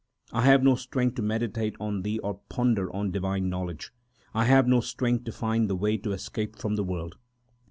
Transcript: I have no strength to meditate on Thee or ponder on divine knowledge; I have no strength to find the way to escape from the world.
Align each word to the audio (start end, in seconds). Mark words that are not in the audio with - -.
I 0.33 0.41
have 0.45 0.63
no 0.63 0.73
strength 0.73 1.13
to 1.17 1.21
meditate 1.21 1.75
on 1.79 2.01
Thee 2.01 2.17
or 2.17 2.39
ponder 2.49 2.91
on 2.91 3.11
divine 3.11 3.49
knowledge; 3.51 3.93
I 4.33 4.45
have 4.45 4.67
no 4.67 4.79
strength 4.79 5.25
to 5.25 5.31
find 5.31 5.69
the 5.69 5.75
way 5.75 5.95
to 5.97 6.11
escape 6.13 6.57
from 6.57 6.75
the 6.75 6.83
world. 6.83 7.17